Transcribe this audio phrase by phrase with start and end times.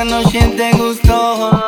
[0.00, 1.62] esa noche te gustó.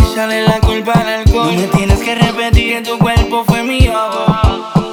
[0.00, 1.54] Échale la culpa al alcohol.
[1.54, 3.92] No me tienes que repetir que tu cuerpo fue mío.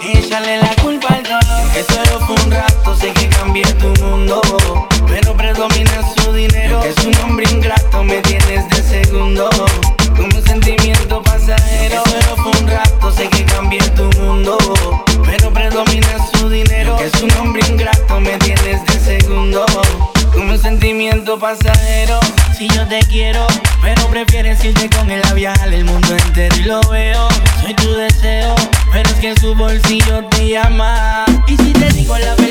[0.03, 1.71] Échale la culpa al dolor.
[1.73, 4.41] Que solo fue un rato, sé que cambié tu mundo.
[5.07, 6.81] Pero predomina su dinero.
[6.83, 9.49] Es un hombre ingrato, me tienes de segundo.
[10.15, 12.03] Como un sentimiento pasajero.
[12.03, 14.57] Que solo fue un rato, sé que cambié tu mundo.
[15.25, 16.97] Pero predomina su dinero.
[16.99, 17.54] Es un hombre
[21.39, 22.19] pasajero,
[22.57, 23.45] si yo te quiero,
[23.81, 27.27] pero prefieres irte con el labial, el mundo entero y lo veo.
[27.61, 28.55] Soy tu deseo,
[28.91, 31.25] pero es que su bolsillo te llama.
[31.47, 32.44] Y si te digo la verdad,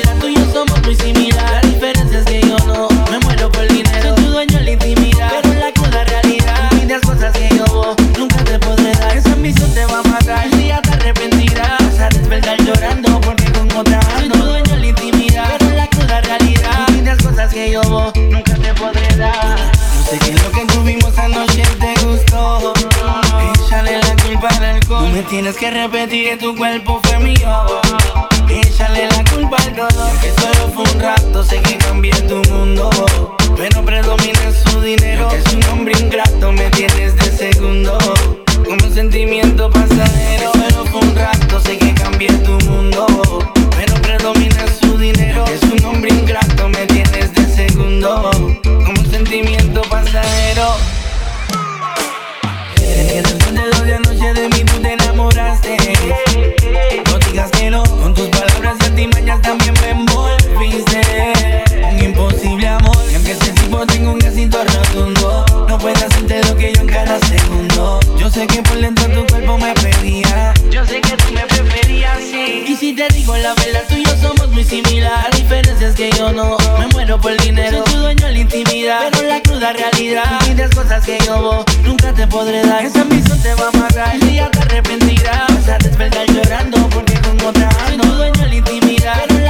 [25.15, 27.49] me tienes que repetir que tu cuerpo fue mío.
[28.49, 30.11] Échale la culpa al dolor.
[30.19, 32.89] Que solo fue un rato, sé que cambié tu mundo.
[33.55, 35.29] Pero predomina su dinero.
[35.31, 37.97] Es un hombre ingrato, me tienes de segundo.
[38.65, 40.51] Como un sentimiento pasajero.
[40.51, 43.07] Pero fue un rato, sé que cambié tu mundo.
[43.77, 45.45] Pero predomina su dinero.
[45.45, 48.31] Es un hombre ingrato, me tienes de segundo.
[68.93, 70.53] Tu cuerpo me pedía.
[70.69, 72.65] Yo sé que tú me preferías, sí.
[72.67, 75.31] Y si te digo la verdad, tú y yo somos muy similares.
[75.31, 77.83] La diferencia es que yo no me muero por dinero.
[77.85, 80.39] Soy tu dueño en la intimidad, pero la cruda realidad.
[80.49, 82.85] Y las cosas que yo nunca te podré dar.
[82.85, 84.15] Esa ambición te va a matar.
[84.21, 85.47] Y ya te arrepentirás.
[85.49, 87.69] Vas a despertar llorando porque con otra.
[87.87, 89.44] Soy tu dueño en la intimidad, pero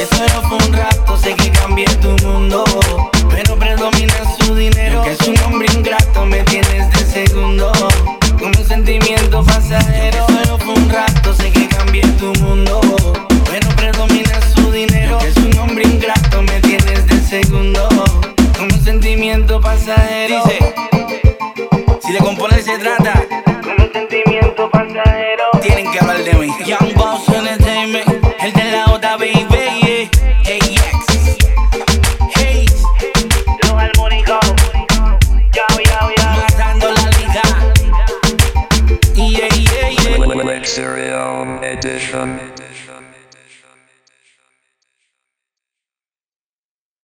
[0.00, 2.64] Eso solo fue un rato, sé que cambié tu mundo.
[3.28, 5.02] Pero predomina su dinero.
[5.02, 7.70] Que es un hombre ingrato, me tienes de segundo.
[8.38, 10.24] Con un sentimiento pasajero.
[10.26, 12.80] Eso solo fue un rato, sé que cambié tu mundo.
[13.50, 15.18] Pero predomina su dinero.
[15.18, 17.86] Que es un hombre ingrato, me tienes de segundo.
[18.56, 20.42] Con un sentimiento pasajero.
[20.46, 20.74] Dice:
[22.00, 23.29] Si de componer se trata.
[40.80, 42.59] Stereo Edition.